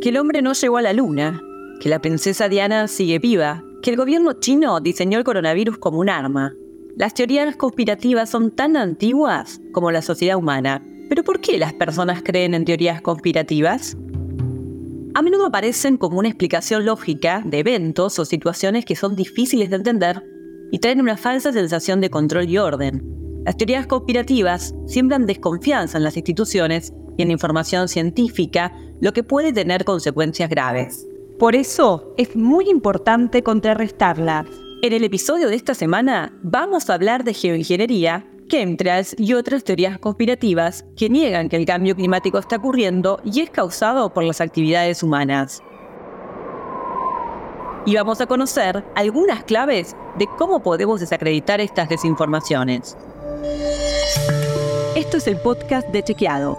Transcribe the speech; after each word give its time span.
que 0.00 0.08
el 0.08 0.16
hombre 0.16 0.40
no 0.40 0.54
llegó 0.54 0.78
a 0.78 0.82
la 0.82 0.92
luna, 0.92 1.42
que 1.80 1.88
la 1.88 2.00
princesa 2.00 2.48
Diana 2.48 2.88
sigue 2.88 3.18
viva, 3.18 3.62
que 3.82 3.90
el 3.90 3.96
gobierno 3.96 4.32
chino 4.34 4.80
diseñó 4.80 5.18
el 5.18 5.24
coronavirus 5.24 5.78
como 5.78 5.98
un 5.98 6.08
arma. 6.08 6.54
Las 6.96 7.14
teorías 7.14 7.56
conspirativas 7.56 8.30
son 8.30 8.50
tan 8.50 8.76
antiguas 8.76 9.60
como 9.72 9.90
la 9.90 10.02
sociedad 10.02 10.36
humana. 10.36 10.84
Pero 11.08 11.24
¿por 11.24 11.40
qué 11.40 11.58
las 11.58 11.72
personas 11.72 12.22
creen 12.22 12.54
en 12.54 12.64
teorías 12.64 13.02
conspirativas? 13.02 13.96
A 15.14 15.22
menudo 15.22 15.46
aparecen 15.46 15.96
como 15.96 16.18
una 16.18 16.28
explicación 16.28 16.84
lógica 16.86 17.42
de 17.44 17.58
eventos 17.58 18.18
o 18.18 18.24
situaciones 18.24 18.84
que 18.84 18.96
son 18.96 19.16
difíciles 19.16 19.70
de 19.70 19.76
entender 19.76 20.22
y 20.70 20.78
traen 20.78 21.00
una 21.00 21.16
falsa 21.16 21.52
sensación 21.52 22.00
de 22.00 22.10
control 22.10 22.48
y 22.48 22.58
orden. 22.58 23.02
Las 23.44 23.56
teorías 23.56 23.86
conspirativas 23.86 24.74
siembran 24.86 25.26
desconfianza 25.26 25.98
en 25.98 26.04
las 26.04 26.16
instituciones 26.16 26.92
y 27.16 27.22
en 27.22 27.30
información 27.30 27.88
científica, 27.88 28.72
lo 29.00 29.12
que 29.12 29.22
puede 29.22 29.52
tener 29.52 29.84
consecuencias 29.84 30.50
graves. 30.50 31.06
Por 31.38 31.54
eso 31.54 32.14
es 32.16 32.36
muy 32.36 32.68
importante 32.68 33.42
contrarrestarlas. 33.42 34.46
En 34.82 34.92
el 34.92 35.04
episodio 35.04 35.48
de 35.48 35.56
esta 35.56 35.74
semana 35.74 36.32
vamos 36.42 36.88
a 36.88 36.94
hablar 36.94 37.24
de 37.24 37.34
geoingeniería, 37.34 38.26
chemtrails 38.48 39.14
y 39.18 39.34
otras 39.34 39.64
teorías 39.64 39.98
conspirativas 39.98 40.84
que 40.96 41.08
niegan 41.08 41.48
que 41.48 41.56
el 41.56 41.66
cambio 41.66 41.94
climático 41.94 42.38
está 42.38 42.56
ocurriendo 42.56 43.20
y 43.24 43.40
es 43.40 43.50
causado 43.50 44.12
por 44.12 44.24
las 44.24 44.40
actividades 44.40 45.02
humanas 45.02 45.62
y 47.86 47.94
vamos 47.94 48.20
a 48.20 48.26
conocer 48.26 48.84
algunas 48.94 49.44
claves 49.44 49.96
de 50.18 50.26
cómo 50.38 50.62
podemos 50.62 51.00
desacreditar 51.00 51.60
estas 51.60 51.88
desinformaciones. 51.88 52.96
Esto 54.94 55.16
es 55.16 55.26
el 55.26 55.36
podcast 55.38 55.88
de 55.88 56.02
Chequeado, 56.02 56.58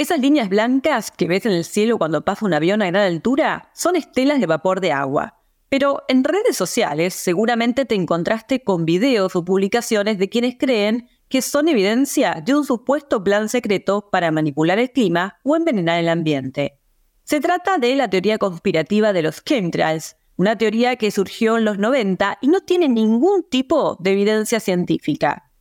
Esas 0.00 0.18
líneas 0.18 0.48
blancas 0.48 1.10
que 1.10 1.28
ves 1.28 1.44
en 1.44 1.52
el 1.52 1.62
cielo 1.62 1.98
cuando 1.98 2.24
pasa 2.24 2.46
un 2.46 2.54
avión 2.54 2.80
a 2.80 2.86
gran 2.86 3.02
altura 3.02 3.68
son 3.74 3.96
estelas 3.96 4.40
de 4.40 4.46
vapor 4.46 4.80
de 4.80 4.92
agua. 4.92 5.42
Pero 5.68 6.04
en 6.08 6.24
redes 6.24 6.56
sociales 6.56 7.12
seguramente 7.12 7.84
te 7.84 7.96
encontraste 7.96 8.62
con 8.62 8.86
videos 8.86 9.36
o 9.36 9.44
publicaciones 9.44 10.16
de 10.16 10.30
quienes 10.30 10.56
creen 10.56 11.10
que 11.28 11.42
son 11.42 11.68
evidencia 11.68 12.42
de 12.42 12.54
un 12.54 12.64
supuesto 12.64 13.22
plan 13.22 13.50
secreto 13.50 14.08
para 14.10 14.30
manipular 14.30 14.78
el 14.78 14.90
clima 14.90 15.38
o 15.42 15.54
envenenar 15.54 16.00
el 16.00 16.08
ambiente. 16.08 16.80
Se 17.24 17.40
trata 17.40 17.76
de 17.76 17.94
la 17.94 18.08
teoría 18.08 18.38
conspirativa 18.38 19.12
de 19.12 19.20
los 19.20 19.44
chemtrails, 19.44 20.16
una 20.36 20.56
teoría 20.56 20.96
que 20.96 21.10
surgió 21.10 21.58
en 21.58 21.66
los 21.66 21.76
90 21.76 22.38
y 22.40 22.48
no 22.48 22.62
tiene 22.62 22.88
ningún 22.88 23.46
tipo 23.50 23.98
de 24.00 24.12
evidencia 24.12 24.60
científica. 24.60 25.52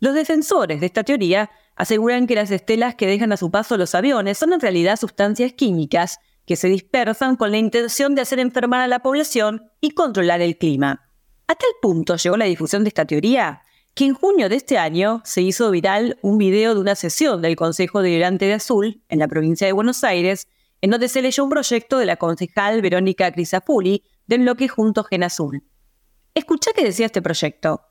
Los 0.00 0.14
defensores 0.14 0.80
de 0.80 0.86
esta 0.86 1.04
teoría 1.04 1.50
aseguran 1.76 2.26
que 2.26 2.34
las 2.34 2.50
estelas 2.50 2.94
que 2.94 3.06
dejan 3.06 3.32
a 3.32 3.36
su 3.36 3.50
paso 3.50 3.76
los 3.76 3.94
aviones 3.94 4.38
son 4.38 4.52
en 4.52 4.60
realidad 4.60 4.98
sustancias 4.98 5.52
químicas 5.52 6.18
que 6.46 6.56
se 6.56 6.68
dispersan 6.68 7.36
con 7.36 7.50
la 7.50 7.58
intención 7.58 8.14
de 8.14 8.22
hacer 8.22 8.38
enfermar 8.38 8.80
a 8.80 8.88
la 8.88 9.00
población 9.00 9.70
y 9.80 9.92
controlar 9.92 10.40
el 10.40 10.58
clima. 10.58 11.08
A 11.46 11.54
tal 11.54 11.70
punto 11.80 12.16
llegó 12.16 12.36
la 12.36 12.46
difusión 12.46 12.84
de 12.84 12.88
esta 12.88 13.04
teoría 13.04 13.62
que 13.94 14.06
en 14.06 14.14
junio 14.14 14.48
de 14.48 14.56
este 14.56 14.78
año 14.78 15.20
se 15.24 15.42
hizo 15.42 15.70
viral 15.70 16.18
un 16.22 16.38
video 16.38 16.74
de 16.74 16.80
una 16.80 16.94
sesión 16.94 17.42
del 17.42 17.56
Consejo 17.56 18.00
Deliberante 18.00 18.46
de 18.46 18.54
Azul 18.54 19.02
en 19.08 19.18
la 19.18 19.28
provincia 19.28 19.66
de 19.66 19.72
Buenos 19.72 20.02
Aires, 20.02 20.48
en 20.80 20.90
donde 20.90 21.08
se 21.08 21.20
leyó 21.20 21.44
un 21.44 21.50
proyecto 21.50 21.98
de 21.98 22.06
la 22.06 22.16
concejal 22.16 22.80
Verónica 22.80 23.30
Crisafulli 23.32 24.02
del 24.26 24.40
bloque 24.40 24.68
Juntos 24.68 25.06
Gen 25.08 25.24
Azul. 25.24 25.62
Escucha 26.34 26.70
qué 26.74 26.84
decía 26.84 27.06
este 27.06 27.20
proyecto. 27.20 27.82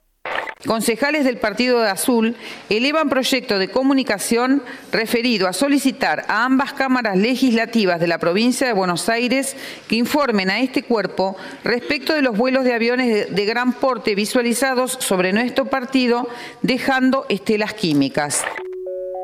Concejales 0.66 1.26
del 1.26 1.38
Partido 1.38 1.80
de 1.80 1.90
Azul 1.90 2.36
elevan 2.70 3.10
proyecto 3.10 3.58
de 3.58 3.70
comunicación 3.70 4.62
referido 4.92 5.48
a 5.48 5.54
solicitar 5.54 6.24
a 6.28 6.46
ambas 6.46 6.74
cámaras 6.74 7.18
legislativas 7.18 8.00
de 8.00 8.08
la 8.08 8.20
provincia 8.20 8.68
de 8.68 8.74
Buenos 8.74 9.10
Aires 9.10 9.56
que 9.88 9.96
informen 9.96 10.52
a 10.52 10.60
este 10.60 10.84
cuerpo 10.84 11.36
respecto 11.64 12.14
de 12.14 12.22
los 12.22 12.38
vuelos 12.38 12.64
de 12.64 12.76
aviones 12.76 13.36
de, 13.36 13.46
gran 13.46 13.74
porte 13.74 14.14
visualizados 14.14 14.98
sobre 15.00 15.34
nuestro 15.34 15.66
partido 15.66 16.28
dejando 16.62 17.26
estelas 17.28 17.74
químicas. 17.74 18.44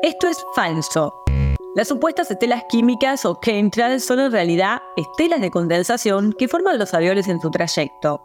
Esto 0.02 0.26
es 0.26 0.38
falso. 0.56 1.14
Las 1.76 1.86
supuestas 1.86 2.30
estelas 2.30 2.64
químicas 2.68 3.24
o 3.24 3.38
chemtrails 3.40 4.04
son 4.04 4.18
en 4.18 4.32
realidad 4.32 4.82
estelas 4.96 5.40
de 5.40 5.50
condensación 5.50 6.32
que 6.32 6.48
forman 6.48 6.78
los 6.78 6.94
aviones 6.94 7.28
en 7.28 7.40
su 7.40 7.50
trayecto. 7.50 8.22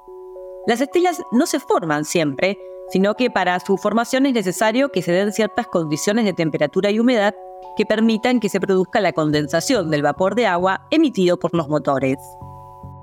Las 0.66 0.82
estelas 0.82 1.22
no 1.32 1.46
se 1.46 1.60
forman 1.60 2.06
siempre, 2.06 2.58
sino 2.94 3.16
que 3.16 3.32
para 3.32 3.60
su 3.60 3.78
formación 3.78 4.28
es 4.28 4.34
necesario 4.34 4.90
que 4.90 5.02
se 5.02 5.12
den 5.12 5.32
ciertas 5.32 5.66
condiciones 5.66 6.26
de 6.26 6.34
temperatura 6.34 6.92
y 6.92 7.00
humedad 7.00 7.34
que 7.76 7.88
permitan 7.88 8.40
que 8.40 8.50
se 8.50 8.60
produzca 8.60 9.02
la 9.02 9.14
condensación 9.14 9.90
del 9.90 10.04
vapor 10.04 10.36
de 10.36 10.46
agua 10.46 10.86
emitido 10.92 11.40
por 11.40 11.56
los 11.56 11.68
motores. 11.68 12.20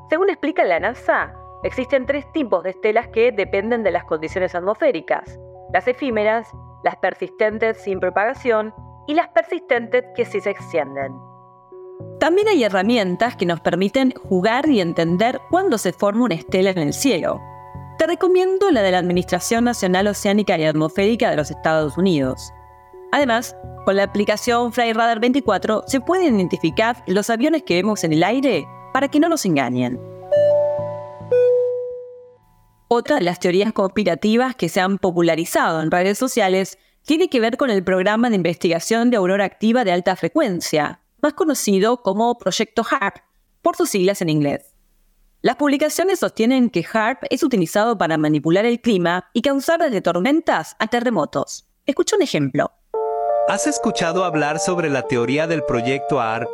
Según 0.08 0.30
explica 0.30 0.62
la 0.62 0.78
NASA, 0.78 1.34
existen 1.64 2.06
tres 2.06 2.24
tipos 2.30 2.62
de 2.62 2.70
estelas 2.70 3.08
que 3.08 3.32
dependen 3.32 3.82
de 3.82 3.90
las 3.90 4.04
condiciones 4.04 4.54
atmosféricas, 4.54 5.40
las 5.72 5.88
efímeras, 5.88 6.46
las 6.84 6.94
persistentes 6.94 7.78
sin 7.78 7.98
propagación 7.98 8.72
y 9.08 9.14
las 9.14 9.26
persistentes 9.30 10.04
que 10.14 10.24
sí 10.24 10.40
se 10.40 10.50
extienden. 10.50 11.12
También 12.20 12.46
hay 12.46 12.62
herramientas 12.62 13.34
que 13.34 13.44
nos 13.44 13.58
permiten 13.60 14.12
jugar 14.12 14.68
y 14.68 14.80
entender 14.80 15.40
cuándo 15.50 15.78
se 15.78 15.92
forma 15.92 16.26
una 16.26 16.36
estela 16.36 16.70
en 16.70 16.78
el 16.78 16.92
cielo. 16.92 17.40
Te 18.00 18.06
recomiendo 18.06 18.70
la 18.70 18.80
de 18.80 18.92
la 18.92 18.98
Administración 18.98 19.64
Nacional 19.64 20.06
Oceánica 20.06 20.56
y 20.56 20.64
Atmosférica 20.64 21.28
de 21.28 21.36
los 21.36 21.50
Estados 21.50 21.98
Unidos. 21.98 22.50
Además, 23.12 23.54
con 23.84 23.94
la 23.94 24.04
aplicación 24.04 24.72
FlyRadar 24.72 25.20
24 25.20 25.84
se 25.86 26.00
pueden 26.00 26.36
identificar 26.36 27.04
los 27.06 27.28
aviones 27.28 27.62
que 27.62 27.74
vemos 27.74 28.02
en 28.02 28.14
el 28.14 28.22
aire 28.22 28.66
para 28.94 29.08
que 29.08 29.20
no 29.20 29.28
nos 29.28 29.44
engañen. 29.44 30.00
Otra 32.88 33.16
de 33.16 33.22
las 33.22 33.38
teorías 33.38 33.74
conspirativas 33.74 34.56
que 34.56 34.70
se 34.70 34.80
han 34.80 34.96
popularizado 34.96 35.82
en 35.82 35.90
redes 35.90 36.16
sociales 36.16 36.78
tiene 37.04 37.28
que 37.28 37.40
ver 37.40 37.58
con 37.58 37.68
el 37.68 37.84
programa 37.84 38.30
de 38.30 38.36
investigación 38.36 39.10
de 39.10 39.18
aurora 39.18 39.44
activa 39.44 39.84
de 39.84 39.92
alta 39.92 40.16
frecuencia, 40.16 41.02
más 41.20 41.34
conocido 41.34 42.02
como 42.02 42.38
Proyecto 42.38 42.82
HARP, 42.82 43.16
por 43.60 43.76
sus 43.76 43.90
siglas 43.90 44.22
en 44.22 44.30
inglés. 44.30 44.69
Las 45.42 45.56
publicaciones 45.56 46.18
sostienen 46.18 46.68
que 46.68 46.84
HARP 46.84 47.22
es 47.30 47.42
utilizado 47.42 47.96
para 47.96 48.18
manipular 48.18 48.66
el 48.66 48.78
clima 48.78 49.30
y 49.32 49.40
causar 49.40 49.80
desde 49.80 50.02
tormentas 50.02 50.76
a 50.78 50.88
terremotos. 50.88 51.66
Escucha 51.86 52.16
un 52.16 52.22
ejemplo. 52.22 52.72
¿Has 53.48 53.66
escuchado 53.66 54.24
hablar 54.24 54.58
sobre 54.58 54.90
la 54.90 55.06
teoría 55.06 55.46
del 55.46 55.62
proyecto 55.64 56.20
HARP? 56.20 56.46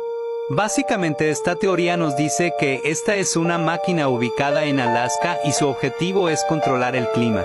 Básicamente 0.51 1.29
esta 1.29 1.55
teoría 1.55 1.97
nos 1.97 2.15
dice 2.15 2.53
que 2.57 2.79
esta 2.85 3.17
es 3.17 3.35
una 3.35 3.57
máquina 3.57 4.07
ubicada 4.07 4.63
en 4.63 4.79
Alaska 4.79 5.37
y 5.43 5.51
su 5.51 5.67
objetivo 5.67 6.29
es 6.29 6.45
controlar 6.45 6.95
el 6.95 7.09
clima. 7.09 7.43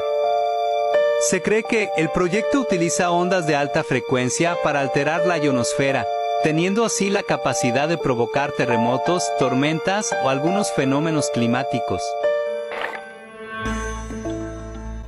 Se 1.28 1.42
cree 1.42 1.64
que 1.64 1.91
el 1.97 2.09
proyecto 2.10 2.60
utiliza 2.60 3.10
ondas 3.10 3.48
de 3.48 3.56
alta 3.56 3.82
frecuencia 3.82 4.56
para 4.62 4.78
alterar 4.78 5.26
la 5.26 5.38
ionosfera, 5.38 6.06
teniendo 6.42 6.84
así 6.84 7.08
la 7.08 7.22
capacidad 7.22 7.89
de 7.89 7.97
provocar 7.97 8.53
terremotos, 8.53 9.30
tormentas 9.39 10.15
o 10.24 10.28
algunos 10.28 10.72
fenómenos 10.72 11.30
climáticos. 11.30 12.03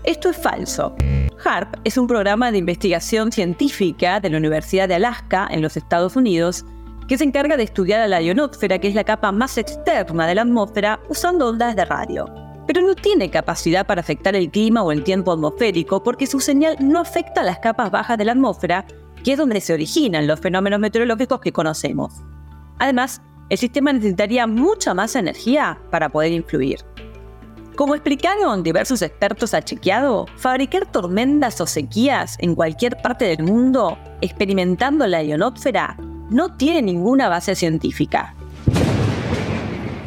Esto 0.05 0.31
es 0.31 0.37
falso. 0.37 0.95
HARP 1.45 1.75
es 1.83 1.99
un 1.99 2.07
programa 2.07 2.53
de 2.53 2.59
investigación 2.59 3.33
científica 3.33 4.21
de 4.21 4.31
la 4.31 4.39
Universidad 4.39 4.87
de 4.87 4.95
Alaska 4.95 5.49
en 5.51 5.61
los 5.61 5.77
Estados 5.77 6.15
Unidos 6.15 6.65
que 7.09 7.19
se 7.19 7.25
encarga 7.25 7.57
de 7.57 7.65
estudiar 7.65 8.01
a 8.01 8.09
la 8.09 8.23
ionósfera, 8.23 8.79
que 8.79 8.89
es 8.89 8.95
la 8.95 9.05
capa 9.05 9.33
más 9.33 9.59
externa 9.59 10.27
de 10.27 10.37
la 10.37 10.43
atmósfera, 10.43 11.01
usando 11.09 11.49
ondas 11.49 11.77
de 11.77 11.85
radio. 11.85 12.27
Pero 12.67 12.81
no 12.81 12.95
tiene 12.95 13.29
capacidad 13.29 13.87
para 13.87 14.01
afectar 14.01 14.35
el 14.37 14.51
clima 14.51 14.83
o 14.83 14.93
el 14.93 15.05
tiempo 15.05 15.33
atmosférico 15.33 16.03
porque 16.03 16.27
su 16.27 16.41
señal 16.41 16.77
no 16.81 17.01
afecta 17.01 17.43
a 17.43 17.45
las 17.45 17.59
capas 17.59 17.91
bajas 17.91 18.17
de 18.17 18.25
la 18.25 18.33
atmósfera 18.33 18.87
que 19.25 19.33
es 19.33 19.39
donde 19.39 19.61
se 19.61 19.73
originan 19.73 20.27
los 20.27 20.39
fenómenos 20.39 20.79
meteorológicos 20.79 21.41
que 21.41 21.53
conocemos. 21.53 22.13
Además, 22.79 23.23
el 23.49 23.59
sistema 23.59 23.93
necesitaría 23.93 24.47
mucha 24.47 24.95
más 24.95 25.17
energía 25.17 25.81
para 25.91 26.11
poder 26.11 26.33
influir. 26.33 26.81
Como 27.75 27.95
explicaron 27.95 28.63
diversos 28.63 29.03
expertos 29.03 29.53
a 29.53 29.63
chequeado, 29.63 30.27
fabricar 30.37 30.91
tormentas 30.93 31.61
o 31.61 31.67
sequías 31.67 32.37
en 32.39 32.55
cualquier 32.55 32.99
parte 33.03 33.25
del 33.25 33.43
mundo, 33.43 33.99
experimentando 34.21 35.07
la 35.09 35.23
ionósfera, 35.25 35.97
no 36.31 36.57
tiene 36.57 36.83
ninguna 36.83 37.29
base 37.29 37.57
científica. 37.57 38.35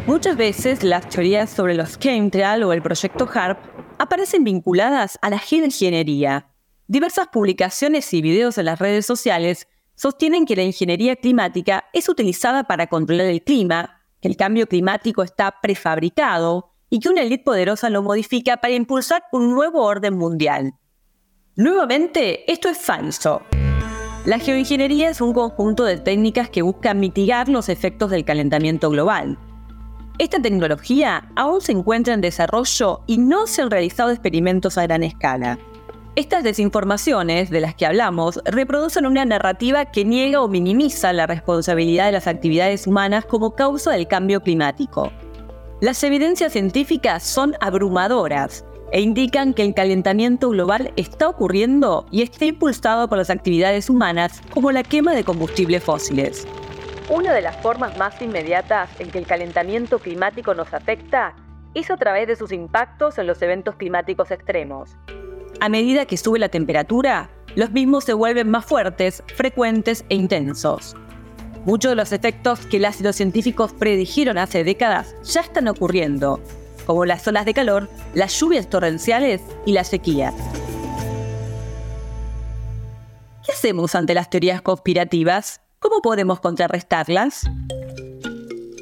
Muchas 0.06 0.38
veces 0.38 0.84
las 0.84 1.10
teorías 1.10 1.50
sobre 1.50 1.74
los 1.74 2.00
chemtrails 2.00 2.66
o 2.66 2.72
el 2.72 2.82
proyecto 2.82 3.28
HARP 3.32 3.60
aparecen 3.98 4.46
vinculadas 4.46 5.20
a 5.22 5.30
la 5.30 5.38
geoingeniería. 5.38 6.48
Diversas 6.90 7.28
publicaciones 7.28 8.14
y 8.14 8.22
videos 8.22 8.58
en 8.58 8.66
las 8.66 8.80
redes 8.80 9.06
sociales 9.06 9.68
sostienen 9.96 10.46
que 10.46 10.56
la 10.56 10.64
ingeniería 10.64 11.18
climática 11.18 11.84
es 11.92 12.08
utilizada 12.08 12.64
para 12.64 12.88
controlar 12.88 13.26
el 13.26 13.44
clima, 13.44 14.06
que 14.22 14.30
el 14.30 14.38
cambio 14.38 14.68
climático 14.68 15.22
está 15.22 15.60
prefabricado 15.62 16.72
y 16.90 17.00
que 17.00 17.10
una 17.10 17.24
élite 17.24 17.44
poderosa 17.44 17.90
lo 17.90 18.04
modifica 18.04 18.58
para 18.58 18.74
impulsar 18.74 19.24
un 19.34 19.54
nuevo 19.54 19.84
orden 19.84 20.18
mundial. 20.18 20.76
Nuevamente, 21.58 22.50
esto 22.50 22.70
es 22.70 22.78
falso. 22.78 23.42
La 24.26 24.40
geoingeniería 24.40 25.10
es 25.10 25.20
un 25.20 25.34
conjunto 25.34 25.84
de 25.84 25.98
técnicas 25.98 26.50
que 26.50 26.62
buscan 26.62 27.02
mitigar 27.02 27.50
los 27.50 27.68
efectos 27.68 28.12
del 28.12 28.24
calentamiento 28.24 28.90
global. 28.90 29.38
Esta 30.20 30.42
tecnología 30.42 31.30
aún 31.36 31.60
se 31.60 31.74
encuentra 31.74 32.14
en 32.14 32.22
desarrollo 32.22 33.02
y 33.08 33.18
no 33.18 33.46
se 33.46 33.62
han 33.62 33.72
realizado 33.72 34.12
experimentos 34.12 34.78
a 34.78 34.84
gran 34.84 35.04
escala. 35.04 35.60
Estas 36.18 36.44
desinformaciones 36.44 37.52
de 37.52 37.62
las 37.62 37.76
que 37.76 37.86
hablamos 37.86 38.42
reproducen 38.44 39.06
una 39.06 39.24
narrativa 39.24 39.86
que 39.86 40.04
niega 40.04 40.42
o 40.42 40.48
minimiza 40.48 41.14
la 41.14 41.28
responsabilidad 41.28 42.08
de 42.08 42.14
las 42.14 42.26
actividades 42.26 42.88
humanas 42.88 43.24
como 43.26 43.54
causa 43.54 43.92
del 43.92 44.08
cambio 44.08 44.42
climático. 44.42 45.12
Las 45.80 46.04
evidencias 46.04 46.54
científicas 46.54 47.22
son 47.22 47.54
abrumadoras 47.62 48.66
e 48.92 49.02
indican 49.02 49.54
que 49.54 49.62
el 49.62 49.76
calentamiento 49.76 50.50
global 50.50 50.92
está 50.96 51.30
ocurriendo 51.30 52.08
y 52.10 52.24
está 52.24 52.46
impulsado 52.46 53.08
por 53.08 53.20
las 53.20 53.30
actividades 53.30 53.88
humanas 53.88 54.42
como 54.50 54.72
la 54.72 54.82
quema 54.82 55.14
de 55.14 55.24
combustibles 55.24 55.84
fósiles. 55.84 56.48
Una 57.12 57.32
de 57.32 57.44
las 57.44 57.58
formas 57.58 57.96
más 58.00 58.20
inmediatas 58.24 58.90
en 59.00 59.12
que 59.12 59.20
el 59.20 59.28
calentamiento 59.28 60.00
climático 60.00 60.56
nos 60.56 60.74
afecta 60.74 61.36
es 61.76 61.92
a 61.92 61.98
través 61.98 62.28
de 62.28 62.36
sus 62.36 62.52
impactos 62.52 63.20
en 63.20 63.28
los 63.28 63.40
eventos 63.44 63.76
climáticos 63.76 64.32
extremos. 64.32 64.98
A 65.60 65.70
medida 65.70 66.06
que 66.06 66.18
sube 66.18 66.38
la 66.38 66.50
temperatura, 66.50 67.32
los 67.56 67.72
mismos 67.72 68.04
se 68.04 68.14
vuelven 68.14 68.50
más 68.50 68.64
fuertes, 68.64 69.24
frecuentes 69.36 70.06
e 70.10 70.16
intensos. 70.16 70.96
Muchos 71.66 71.92
de 71.92 71.96
los 71.96 72.12
efectos 72.12 72.60
que 72.68 72.80
los 72.80 73.16
científicos 73.16 73.74
predijeron 73.74 74.38
hace 74.38 74.64
décadas 74.64 75.16
ya 75.24 75.42
están 75.42 75.68
ocurriendo, 75.68 76.40
como 76.86 77.06
las 77.06 77.28
olas 77.28 77.46
de 77.46 77.56
calor, 77.56 77.90
las 78.14 78.40
lluvias 78.40 78.70
torrenciales 78.70 79.42
y 79.66 79.72
la 79.72 79.84
sequía. 79.84 80.32
¿Qué 83.44 83.52
hacemos 83.52 83.96
ante 83.96 84.14
las 84.14 84.30
teorías 84.30 84.62
conspirativas? 84.62 85.62
¿Cómo 85.80 86.02
podemos 86.02 86.40
contrarrestarlas? 86.40 87.50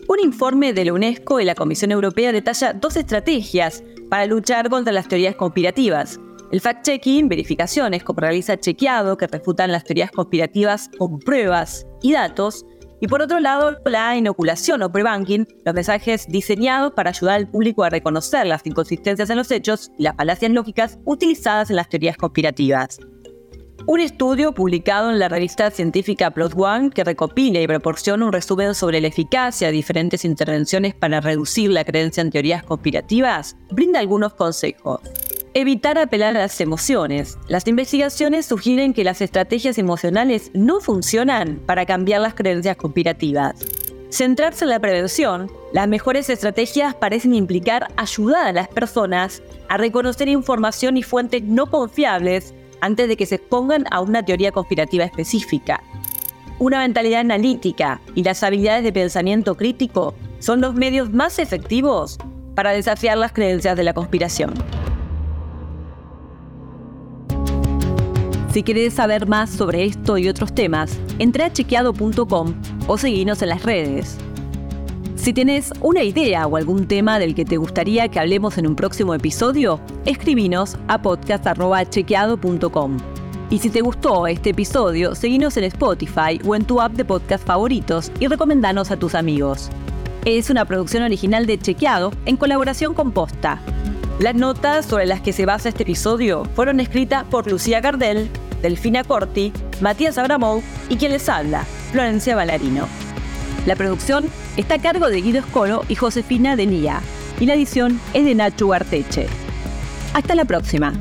Un 0.07 0.19
informe 0.22 0.74
de 0.74 0.86
la 0.86 0.94
UNESCO 0.94 1.39
y 1.39 1.45
la 1.45 1.56
Comisión 1.56 1.92
Europea 1.92 2.33
detalla 2.33 2.74
dos 2.74 2.98
estrategias 2.98 3.81
para 4.10 4.25
luchar 4.25 4.69
contra 4.69 4.94
las 4.94 5.07
teorías 5.07 5.36
conspirativas, 5.36 6.19
el 6.51 6.62
fact-checking, 6.62 7.27
verificaciones 7.27 8.03
como 8.03 8.21
realiza 8.21 8.57
chequeado 8.57 9.18
que 9.18 9.27
refutan 9.27 9.71
las 9.71 9.83
teorías 9.83 10.12
conspirativas 10.12 10.89
con 10.97 11.19
pruebas 11.19 11.86
y 12.01 12.13
datos. 12.13 12.65
Y 13.01 13.07
por 13.07 13.21
otro 13.21 13.39
lado, 13.39 13.77
la 13.86 14.15
inoculación 14.15 14.81
o 14.81 14.92
pre-banking, 14.92 15.47
los 15.65 15.75
mensajes 15.75 16.27
diseñados 16.27 16.94
para 16.94 17.09
ayudar 17.09 17.36
al 17.36 17.50
público 17.50 17.83
a 17.83 17.89
reconocer 17.89 18.47
las 18.47 18.65
inconsistencias 18.65 19.30
en 19.30 19.38
los 19.38 19.51
hechos 19.51 19.92
y 19.97 20.03
las 20.03 20.15
falacias 20.15 20.51
lógicas 20.51 20.97
utilizadas 21.03 21.69
en 21.69 21.75
las 21.75 21.89
teorías 21.89 22.18
conspirativas. 22.18 23.00
Un 23.88 24.00
estudio 24.00 24.53
publicado 24.53 25.12
en 25.12 25.19
la 25.19 25.27
revista 25.27 25.69
científica 25.69 26.31
Plot 26.31 26.53
One 26.57 26.89
que 26.89 27.03
recopila 27.03 27.59
y 27.59 27.68
proporciona 27.68 28.25
un 28.25 28.33
resumen 28.33 28.74
sobre 28.74 29.00
la 29.00 29.09
eficacia 29.09 29.68
de 29.68 29.74
diferentes 29.74 30.25
intervenciones 30.25 30.95
para 30.95 31.21
reducir 31.21 31.69
la 31.69 31.83
creencia 31.83 32.21
en 32.21 32.31
teorías 32.31 32.63
conspirativas 32.63 33.56
brinda 33.69 34.00
algunos 34.00 34.33
consejos. 34.33 35.01
Evitar 35.57 35.98
apelar 35.98 36.36
a 36.36 36.42
las 36.42 36.60
emociones. 36.60 37.38
Las 37.48 37.66
investigaciones 37.66 38.46
sugieren 38.46 38.94
que 38.94 39.06
las 39.06 39.22
estrategias 39.22 39.78
emocionales 39.78 40.52
no 40.54 40.81
funcionan 40.81 41.62
para 41.66 41.86
cambiar 41.86 42.19
las 42.19 42.34
creencias 42.34 42.75
conspirativas. 42.75 43.56
Centrarse 44.10 44.66
en 44.66 44.72
la 44.72 44.81
prevención, 44.81 45.50
las 45.72 45.88
mejores 45.88 46.30
estrategias 46.30 46.94
parecen 46.94 47.34
implicar 47.34 47.88
ayudar 47.96 48.48
a 48.48 48.52
las 48.52 48.68
personas 48.68 49.42
a 49.69 49.78
reconocer 49.78 50.28
información 50.28 50.98
y 50.98 51.04
fuentes 51.04 51.42
no 51.44 51.68
confiables 51.68 52.54
antes 52.81 53.08
de 53.08 53.16
que 53.16 53.25
se 53.25 53.36
expongan 53.36 53.86
a 53.92 54.01
una 54.01 54.24
teoría 54.25 54.51
conspirativa 54.51 55.06
específica. 55.06 55.81
Una 56.60 56.80
mentalidad 56.80 57.22
analítica 57.22 58.01
y 58.13 58.24
las 58.24 58.44
habilidades 58.44 58.84
de 58.84 58.92
pensamiento 58.92 59.56
crítico 59.56 60.16
son 60.40 60.60
los 60.60 60.74
medios 60.74 61.13
más 61.13 61.40
efectivos 61.40 62.18
para 62.56 62.72
desafiar 62.72 63.18
las 63.18 63.31
creencias 63.31 63.78
de 63.78 63.84
la 63.84 63.94
conspiración. 63.94 64.54
Si 68.56 68.63
querés 68.63 68.94
saber 68.94 69.28
más 69.28 69.50
sobre 69.50 69.84
esto 69.84 70.18
y 70.18 70.30
otros 70.30 70.56
temas, 70.56 70.98
entra 71.19 71.48
a 71.48 71.52
chequeado.com 71.52 72.54
o 72.88 72.98
seguinos 72.98 73.42
en 73.42 73.50
las 73.50 73.63
redes. 73.63 74.16
Si 75.18 75.34
tienes 75.34 75.74
una 75.81 76.04
idea 76.04 76.48
o 76.48 76.56
algún 76.56 76.88
tema 76.88 77.19
del 77.19 77.36
que 77.36 77.44
te 77.44 77.57
gustaría 77.57 78.07
que 78.07 78.18
hablemos 78.18 78.57
en 78.57 78.68
un 78.68 78.78
próximo 78.78 79.13
episodio, 79.13 79.81
escribinos 80.06 80.78
a 80.88 81.02
podcast.chequeado.com. 81.02 82.98
Y 83.50 83.60
si 83.60 83.69
te 83.69 83.81
gustó 83.81 84.25
este 84.25 84.52
episodio, 84.52 85.16
seguinos 85.16 85.58
en 85.58 85.66
Spotify 85.66 86.40
o 86.46 86.56
en 86.56 86.63
tu 86.63 86.80
app 86.80 86.94
de 86.94 87.04
podcast 87.04 87.46
favoritos 87.46 88.10
y 88.22 88.28
recomendanos 88.28 88.90
a 88.90 88.96
tus 88.96 89.16
amigos. 89.16 89.69
Es 90.24 90.50
una 90.50 90.63
producción 90.63 91.04
original 91.04 91.46
de 91.46 91.60
Chequeado 91.60 92.13
en 92.25 92.38
colaboración 92.38 92.94
con 92.94 93.12
Posta. 93.12 93.60
Las 94.18 94.34
notas 94.34 94.86
sobre 94.86 95.06
las 95.08 95.19
que 95.19 95.34
se 95.34 95.46
basa 95.46 95.68
este 95.68 95.84
episodio 95.84 96.46
fueron 96.56 96.80
escritas 96.80 97.25
por 97.25 97.51
Lucía 97.51 97.81
Gardel, 97.81 98.30
Delfina 98.65 99.03
Corti, 99.03 99.53
Matías 99.79 100.17
Abramov 100.17 100.63
y 100.89 100.95
quien 100.95 101.12
les 101.12 101.29
habla, 101.29 101.65
Florencia 101.91 102.35
Ballarino. 102.35 102.88
La 103.67 103.75
producción 103.75 104.25
está 104.57 104.75
a 104.75 104.81
cargo 104.81 105.07
de 105.07 105.21
Guido 105.21 105.38
Escolo 105.38 105.83
y 105.88 105.94
Josefina 105.94 106.56
Denía, 106.56 107.00
y 107.39 107.45
la 107.45 107.53
edición 107.53 108.01
es 108.15 108.25
de 108.25 108.33
Nacho 108.33 108.73
Arteche. 108.73 109.27
Hasta 110.15 110.33
la 110.33 110.45
próxima. 110.45 110.94